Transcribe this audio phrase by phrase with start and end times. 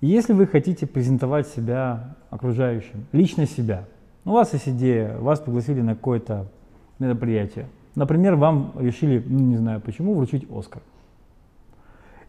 [0.00, 3.84] Если вы хотите презентовать себя окружающим, лично себя,
[4.24, 6.46] у вас есть идея, вас пригласили на какое-то
[7.00, 7.66] мероприятие.
[7.96, 10.82] Например, вам решили, ну, не знаю почему, вручить Оскар.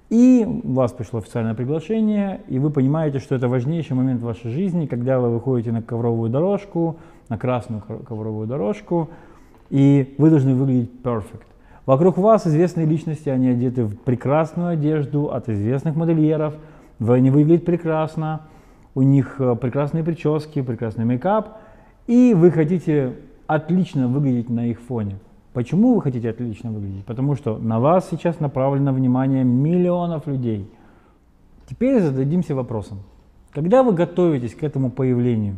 [0.09, 4.49] И у вас пришло официальное приглашение, и вы понимаете, что это важнейший момент в вашей
[4.49, 6.97] жизни, когда вы выходите на ковровую дорожку,
[7.29, 9.11] на красную ковровую дорожку,
[9.69, 11.43] и вы должны выглядеть perfect.
[11.85, 16.55] Вокруг вас известные личности, они одеты в прекрасную одежду от известных модельеров,
[17.07, 18.41] они выглядят прекрасно,
[18.95, 21.57] у них э, прекрасные прически, прекрасный мейкап,
[22.07, 23.15] и вы хотите
[23.47, 25.17] отлично выглядеть на их фоне.
[25.53, 27.05] Почему вы хотите отлично выглядеть?
[27.05, 30.69] Потому что на вас сейчас направлено внимание миллионов людей.
[31.69, 32.99] Теперь зададимся вопросом.
[33.51, 35.55] Когда вы готовитесь к этому появлению,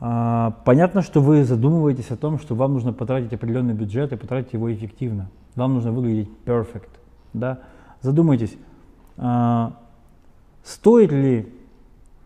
[0.00, 4.52] а, понятно, что вы задумываетесь о том, что вам нужно потратить определенный бюджет и потратить
[4.52, 5.28] его эффективно.
[5.54, 6.90] Вам нужно выглядеть perfect.
[7.32, 7.60] Да?
[8.00, 8.56] Задумайтесь,
[10.62, 11.52] стоит ли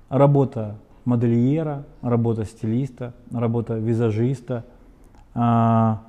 [0.09, 4.65] работа модельера, работа стилиста, работа визажиста
[5.34, 6.03] а,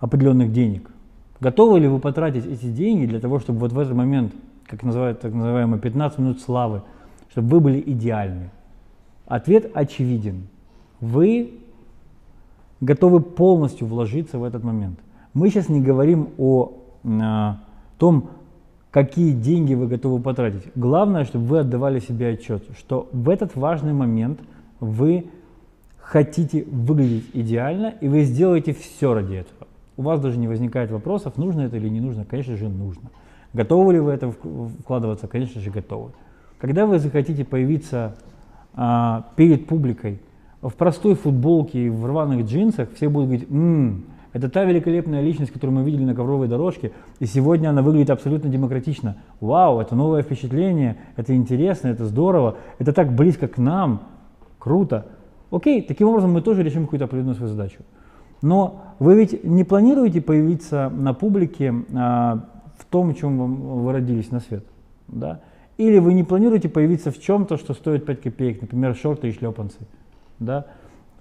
[0.00, 0.90] определенных денег?
[1.40, 4.32] Готовы ли вы потратить эти деньги для того, чтобы вот в этот момент,
[4.66, 6.82] как называют так называемые 15 минут славы,
[7.30, 8.50] чтобы вы были идеальны?
[9.26, 10.46] Ответ очевиден.
[11.00, 11.58] Вы
[12.80, 14.98] готовы полностью вложиться в этот момент.
[15.34, 16.72] Мы сейчас не говорим о,
[17.04, 17.56] о
[17.98, 18.28] том,
[18.92, 20.62] какие деньги вы готовы потратить.
[20.76, 24.40] Главное, чтобы вы отдавали себе отчет, что в этот важный момент
[24.78, 25.30] вы
[25.98, 29.66] хотите выглядеть идеально, и вы сделаете все ради этого.
[29.96, 32.24] У вас даже не возникает вопросов, нужно это или не нужно.
[32.24, 33.10] Конечно же, нужно.
[33.54, 35.26] Готовы ли вы это вкладываться?
[35.26, 36.10] Конечно же, готовы.
[36.58, 38.14] Когда вы захотите появиться
[38.74, 40.20] а, перед публикой
[40.60, 45.52] в простой футболке и в рваных джинсах, все будут говорить, «Ммм, это та великолепная личность,
[45.52, 49.16] которую мы видели на ковровой дорожке, и сегодня она выглядит абсолютно демократично.
[49.40, 54.02] Вау, это новое впечатление, это интересно, это здорово, это так близко к нам,
[54.58, 55.06] круто.
[55.50, 57.80] Окей, таким образом мы тоже решим какую-то определенную свою задачу.
[58.40, 62.44] Но вы ведь не планируете появиться на публике а,
[62.78, 64.64] в том, в чем вы родились на свет,
[65.08, 65.40] да?
[65.76, 69.78] Или вы не планируете появиться в чем-то, что стоит 5 копеек, например, шорты и шлепанцы,
[70.38, 70.66] да?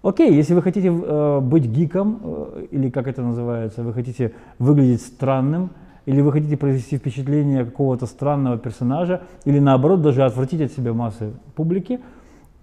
[0.04, 5.02] Окей, если вы хотите э, быть гиком, э, или как это называется, вы хотите выглядеть
[5.02, 5.70] странным,
[6.08, 11.34] или вы хотите произвести впечатление какого-то странного персонажа, или наоборот даже отвратить от себя массы
[11.56, 12.00] публики,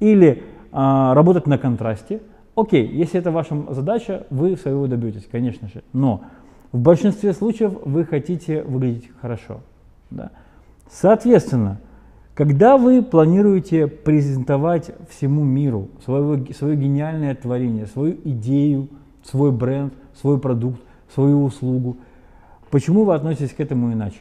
[0.01, 2.23] или э, работать на контрасте,
[2.57, 5.85] окей, если это ваша задача, вы своего добьетесь, конечно же.
[5.93, 6.23] Но
[6.73, 9.61] в большинстве случаев вы хотите выглядеть хорошо.
[10.11, 10.31] Да?
[10.91, 11.79] Соответственно,
[12.39, 18.91] когда вы планируете презентовать всему миру свое, свое гениальное творение, свою идею,
[19.25, 20.81] свой бренд, свой продукт,
[21.13, 21.97] свою услугу,
[22.71, 24.21] почему вы относитесь к этому иначе?